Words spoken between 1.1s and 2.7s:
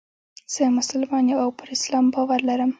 یم او پر اسلام باور لرم.